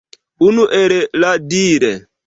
[0.47, 1.89] Unu el la dir.